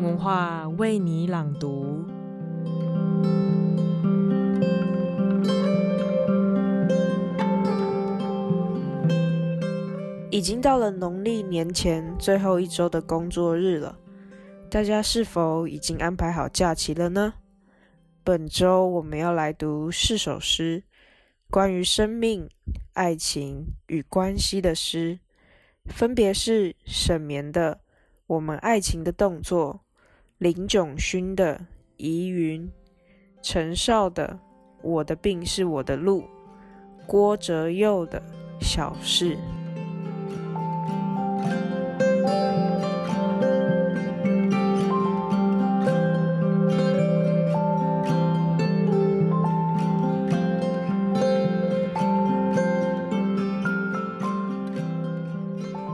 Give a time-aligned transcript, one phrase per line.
[0.00, 2.04] 文化为你朗读。
[10.30, 13.96] 已经到了农历年前最后一周的工作日了，
[14.70, 17.34] 大家是否已经安排好假期了呢？
[18.24, 20.82] 本周我们要来读四首诗，
[21.50, 22.48] 关于生命、
[22.94, 25.18] 爱情与关系的诗，
[25.86, 27.74] 分别是沈眠的
[28.26, 29.80] 《我们爱情的动作》，
[30.42, 31.54] 林炯勋的
[31.98, 32.66] 《疑云》，
[33.44, 34.26] 陈少的
[34.82, 36.22] 《我的病是我的路》，
[37.06, 38.20] 郭哲佑的
[38.60, 39.36] 《小事》。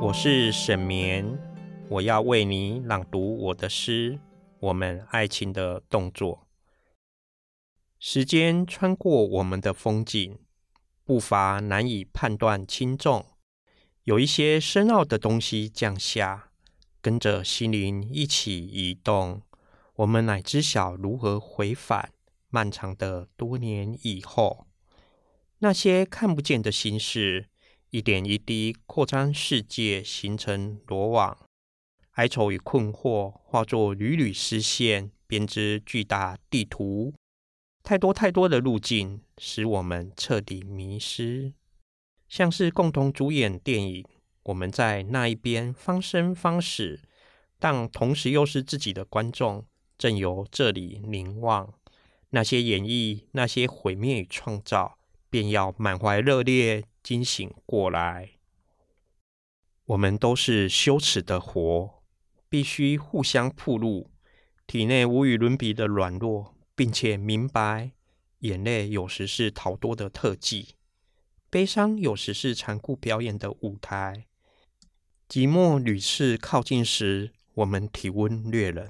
[0.00, 1.24] 我是沈绵，
[1.88, 4.12] 我要为你朗读我的诗
[4.62, 6.46] 《我们爱情的动作》。
[7.98, 10.38] 时间穿过我们的风景，
[11.02, 13.26] 步伐难以判断轻重。
[14.04, 16.52] 有一些深奥的东西降下，
[17.00, 19.42] 跟着心灵一起移动。
[19.96, 22.12] 我们乃知晓如何回返
[22.48, 24.68] 漫长的多年以后，
[25.58, 27.48] 那些看不见的心事。
[27.90, 31.36] 一点一滴扩张世界，形成罗网。
[32.12, 37.14] 哀愁与困惑化作缕缕丝线，编织巨大地图。
[37.82, 41.54] 太多太多的路径，使我们彻底迷失。
[42.28, 44.04] 像是共同主演电影，
[44.44, 47.00] 我们在那一边方生方死，
[47.58, 51.74] 但同时又是自己的观众，正由这里凝望。
[52.30, 56.84] 那些演绎，那些毁灭与创造，便要满怀热烈。
[57.02, 58.30] 惊醒过来，
[59.86, 62.01] 我们都是羞耻的活，
[62.52, 64.10] 必须互相暴露
[64.66, 67.92] 体内无与伦比的软弱，并且明白，
[68.40, 70.74] 眼泪有时是逃脱的特技，
[71.48, 74.26] 悲伤有时是残酷表演的舞台。
[75.30, 78.86] 寂寞屡次靠近时，我们体温略冷，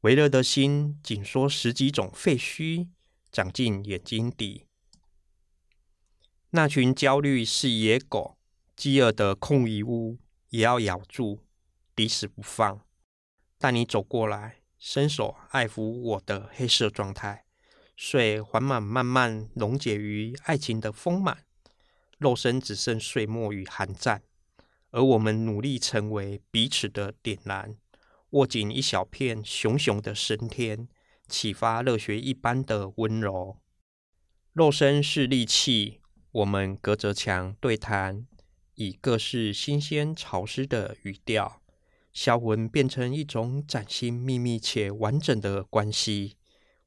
[0.00, 2.88] 微热的心紧缩十几种废墟，
[3.30, 4.64] 长进眼睛底。
[6.50, 8.36] 那群焦虑是野狗，
[8.74, 11.44] 饥饿的空一屋也要咬住，
[11.94, 12.80] 抵死不放。
[13.58, 17.44] 但你走过来，伸手爱抚我的黑色状态，
[17.96, 21.44] 水缓慢慢慢溶解于爱情的丰满，
[22.18, 24.22] 肉身只剩碎末与寒战，
[24.90, 27.76] 而我们努力成为彼此的点燃，
[28.30, 30.88] 握紧一小片熊熊的升天，
[31.28, 33.58] 启发热血一般的温柔。
[34.52, 36.00] 肉身是利器。
[36.32, 38.26] 我们隔着墙对谈，
[38.74, 41.61] 以各式新鲜潮湿的语调，
[42.12, 46.36] 销魂变成一种崭新、秘密且完整的关系。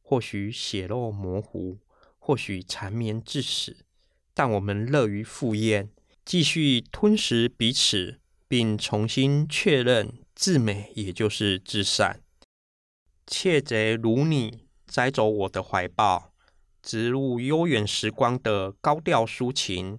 [0.01, 1.79] 或许血肉模糊，
[2.19, 3.85] 或许缠绵至死，
[4.33, 5.89] 但我们乐于赴宴，
[6.23, 12.21] 继续吞食彼此，并重新确认至美也就是至善。
[13.25, 16.31] 窃贼如你摘走我的怀抱。
[16.83, 19.97] 植入悠远时光的高调抒情，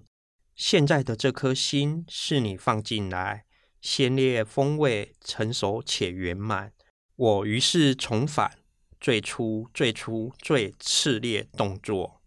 [0.55, 3.43] 现在的这颗心是你放进来，
[3.89, 6.73] 鲜烈风味，成熟且圆满。
[7.15, 8.59] 我于是重返
[8.99, 12.21] 最初、最初最炽烈动作，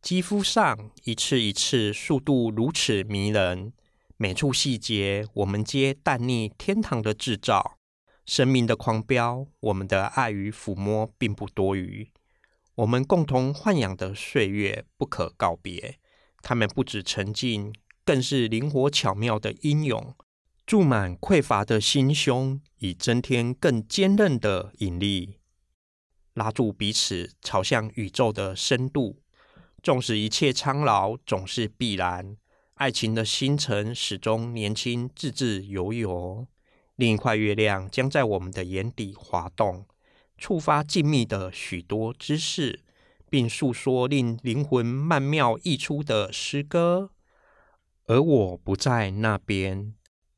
[0.00, 3.72] 肌肤上一次一次，速度如此迷人，
[4.16, 7.78] 每处细节我们皆淡腻天堂的制造，
[8.24, 12.12] 生命的狂飙，我们的爱与抚摸并不多余。
[12.76, 15.98] 我们共同豢养的岁月不可告别，
[16.42, 17.74] 他们不止沉静，
[18.04, 20.14] 更是灵活巧妙的英勇，
[20.66, 25.38] 注满匮乏的心胸，以增添更坚韧的引力，
[26.34, 29.22] 拉住彼此，朝向宇宙的深度。
[29.80, 32.36] 纵使一切苍老总是必然，
[32.74, 36.48] 爱情的星辰始终年轻，自自由由。
[36.96, 39.86] 另一块月亮将在我们的眼底滑动。
[40.36, 42.80] 触发静谧的许多知识，
[43.30, 47.12] 并诉说令灵魂曼妙溢出的诗歌。
[48.06, 49.94] 而我不在那边，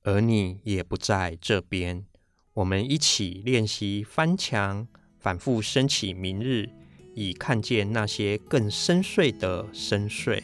[0.08, 2.06] 而你也不在这边。
[2.54, 4.88] 我们一起练习翻墙，
[5.18, 6.70] 反复升起明日，
[7.14, 10.42] 以看见那些更深邃的深邃。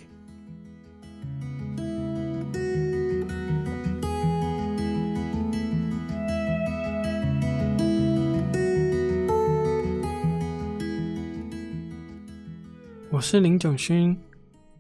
[13.11, 14.19] 我是林炯勋，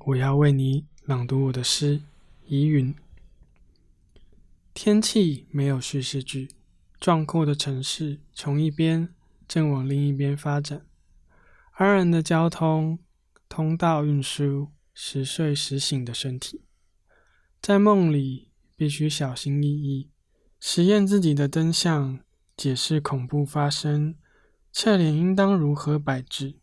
[0.04, 1.98] 我要为你朗读我的诗
[2.46, 2.92] 《疑云》。
[4.74, 6.48] 天气没有叙事句，
[6.98, 9.14] 壮阔的城市从一边
[9.46, 10.84] 正往另一边发展，
[11.74, 12.98] 安然的交通、
[13.48, 16.64] 通道运输，时睡时醒的身体，
[17.62, 20.10] 在梦里必须小心翼翼，
[20.58, 22.18] 实验自己的灯像，
[22.56, 24.16] 解释恐怖发生，
[24.72, 26.58] 侧脸应当如何摆置，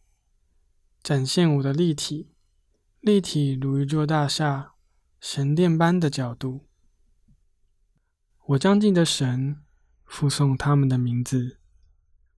[1.02, 2.28] 展现我的立体，
[3.00, 4.74] 立体如一座大厦，
[5.22, 6.68] 神殿般的角度。
[8.52, 9.62] 我将近的神
[10.04, 11.60] 附送他们的名字，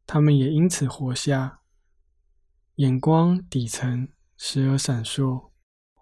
[0.06, 1.62] 他们也因此活下。
[2.75, 5.50] 眼光底层时而闪烁，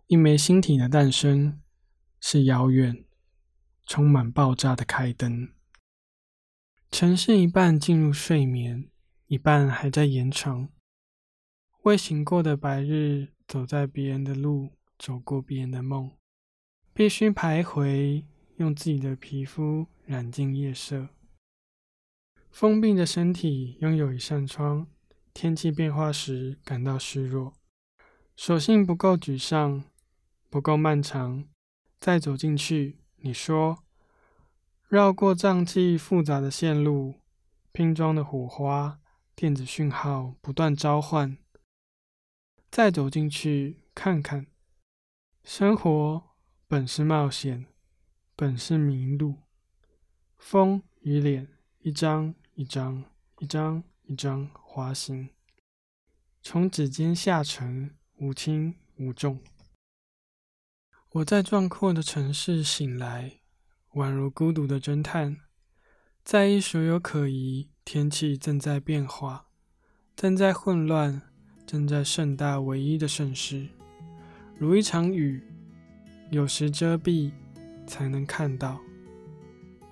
[0.08, 1.62] 一枚星体的诞生
[2.20, 3.06] 是遥远、
[3.86, 5.54] 充满爆炸的开灯。
[6.90, 8.90] 城市一半进入睡眠，
[9.28, 10.68] 一半还在延长。
[11.84, 16.12] 未醒过的白日，走在别人的路，走过别人的梦，
[16.94, 18.26] 必须徘徊，
[18.62, 19.88] 用自己的皮肤。
[20.06, 21.08] 染尽夜色，
[22.50, 24.88] 封闭的身体拥有一扇窗。
[25.34, 27.54] 天气变化时感到虚弱，
[28.36, 29.86] 所幸不够沮丧，
[30.50, 31.46] 不够漫长。
[32.02, 33.84] 再走进去，你说，
[34.90, 37.16] 绕过瘴气复杂的线路，
[37.72, 39.00] 拼装的火花，
[39.34, 41.38] 电子讯号不断召唤。
[42.70, 44.48] 再走进去看看，
[45.46, 46.22] 生活
[46.68, 47.66] 本是冒险，
[48.42, 49.36] 本是迷路。
[50.36, 51.48] 风与脸，
[51.82, 53.04] 一张一张，
[53.38, 55.30] 一张一张滑行，
[56.42, 59.40] 从指尖下沉，无轻无重。
[61.12, 63.42] 我在壮阔的城市醒来，
[63.94, 65.38] 宛如孤独的侦探，
[66.24, 67.70] 在意所有可疑。
[67.86, 69.50] 天气正在变化，
[70.16, 71.22] 正在混乱，
[71.68, 73.68] 正在盛大唯一的盛世，
[74.58, 75.44] 如一场雨，
[76.32, 77.32] 有时遮蔽，
[77.92, 78.80] 才能看到。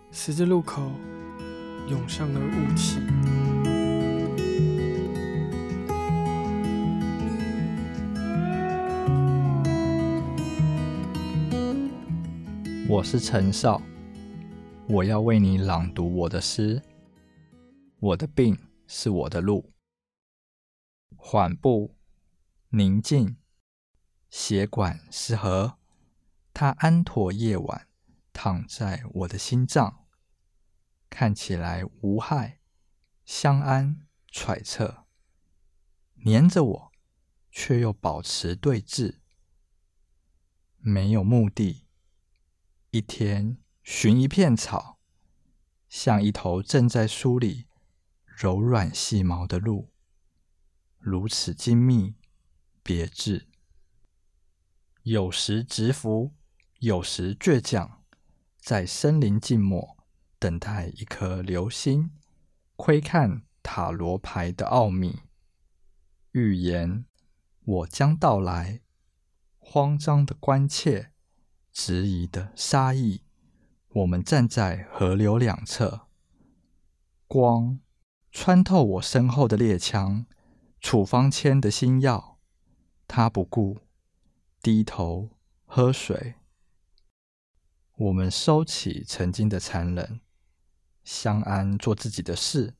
[0.10, 0.90] 十字路口
[1.90, 3.01] 涌上了雾气。
[12.88, 13.81] 我是陈少，
[14.88, 16.81] 我要为你朗读我的诗。
[18.00, 18.57] 我的病
[18.88, 19.74] 是我的路，
[21.18, 21.98] 缓步
[22.69, 23.36] 宁静，
[24.30, 25.74] 血管是河，
[26.54, 27.88] 它安妥夜晚
[28.41, 30.07] 躺在我的心脏。
[31.09, 32.62] 看起来无害，
[33.25, 35.06] 相安揣测，
[36.24, 36.91] 黏着我，
[37.51, 39.18] 却又保持对峙，
[40.77, 41.86] 没有目的。
[42.91, 45.01] 一天寻一片草，
[45.89, 47.68] 像一头正在梳理
[48.25, 49.91] 柔软细毛的鹿，
[50.97, 52.15] 如此精密
[52.81, 53.50] 别致。
[55.03, 56.33] 有时直伏，
[56.77, 57.99] 有时倔强，
[58.60, 59.96] 在森林静默。
[60.42, 62.12] 等待一颗流星，
[62.78, 65.20] 窥看塔罗牌的奥秘。
[66.32, 67.04] 预言
[67.66, 68.80] 我将到来，
[69.58, 71.12] 慌张的关切，
[71.74, 73.24] 质疑的杀意。
[73.90, 76.08] 我们站在河流两侧，
[77.28, 77.82] 光
[78.32, 80.26] 穿透我身后的猎枪，
[80.80, 82.40] 处方签的新药。
[83.10, 83.80] 他不顾，
[84.62, 85.32] 低头
[85.66, 86.36] 喝水。
[88.00, 90.22] 我们收起曾经的残忍。
[91.04, 92.75] 相安，做自己的事。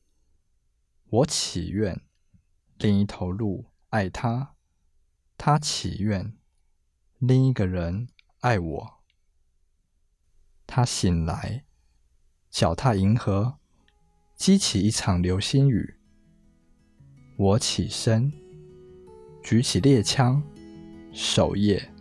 [1.10, 2.00] 我祈愿
[2.78, 4.54] 另一头鹿爱他，
[5.36, 6.38] 他祈愿
[7.18, 8.08] 另一个人
[8.40, 9.02] 爱我。
[10.66, 11.66] 他醒来，
[12.48, 13.58] 脚踏银河，
[14.34, 15.96] 激起一场流星雨。
[17.36, 18.32] 我起身，
[19.42, 20.42] 举起猎枪，
[21.12, 21.92] 守夜。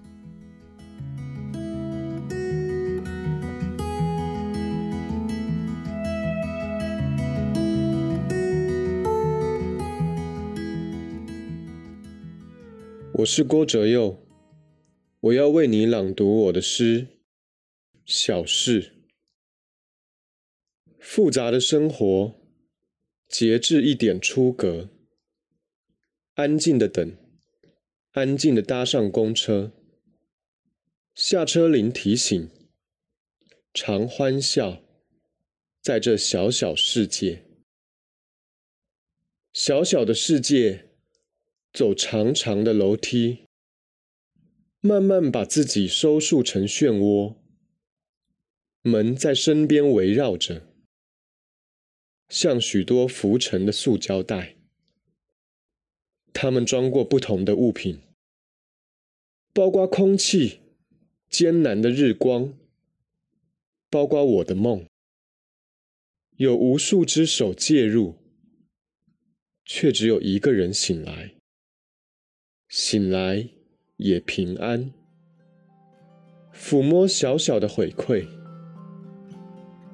[13.19, 14.25] 我是郭哲佑，
[15.19, 17.01] 我要为你朗读我的诗
[18.05, 18.81] 《小事》。
[20.99, 22.39] 复杂的生活，
[23.27, 24.89] 节制一点出格，
[26.35, 27.17] 安静的等，
[28.11, 29.73] 安静的搭上公车，
[31.13, 32.49] 下车铃提醒，
[33.73, 34.81] 常欢笑，
[35.81, 37.43] 在这小小世界，
[39.51, 40.88] 小小的世界。
[41.71, 43.45] 走长长的楼梯，
[44.81, 47.35] 慢慢把自己收束成漩涡。
[48.81, 50.65] 门在身边围绕着，
[52.27, 54.55] 像许多浮沉的塑胶袋。
[56.33, 57.99] 它们装过不同的物品，
[59.53, 60.59] 包括空气、
[61.29, 62.57] 艰难的日光，
[63.89, 64.85] 包括我的梦。
[66.37, 68.15] 有无数只手介入，
[69.65, 71.35] 却只有一个人醒来，
[72.71, 73.49] 醒来
[73.97, 74.91] 也平安。
[76.53, 78.27] 抚摸小小的回馈，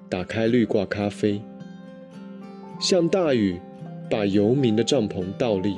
[0.10, 1.42] 打开绿挂咖啡，
[2.78, 3.62] 像大雨
[4.12, 5.78] 把游民的帐篷倒立，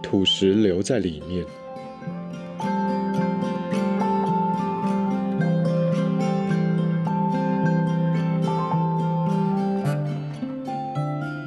[0.00, 1.44] 土石留在里面。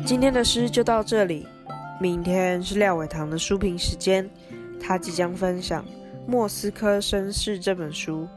[0.06, 1.48] 今天的诗就到这里，
[1.98, 4.30] 明天是廖伟棠的书评时间，
[4.82, 5.82] 他即将分享
[6.28, 8.28] 《莫斯科绅士》这本书，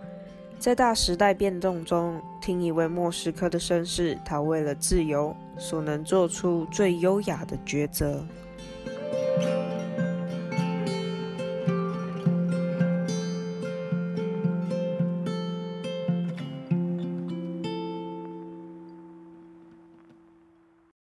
[0.60, 8.24] 在大时代变动中，听一位莫斯科的绅士，他为了自由所能做出最优雅的抉择。